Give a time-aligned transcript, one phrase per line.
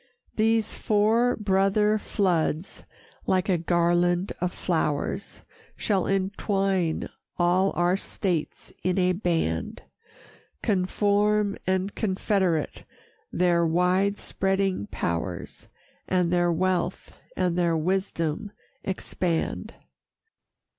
[0.35, 2.85] These four brother floods,
[3.27, 5.41] like a garland of flowers,
[5.75, 9.83] Shall entwine all our states in a band
[10.63, 12.83] Conform and confederate
[13.31, 15.67] their wide spreading powers,
[16.07, 18.51] And their wealth and their wisdom
[18.83, 19.75] expand.